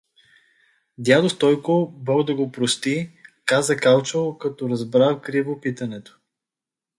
Дядо 0.97 1.29
Стойко, 1.29 1.91
бог 1.95 2.23
да 2.27 2.35
го 2.35 2.51
прости…— 2.51 3.11
каза 3.45 3.77
Калчо, 3.77 4.37
като 4.37 4.69
разбра 4.69 5.21
криво 5.21 5.61
питането. 5.61 6.19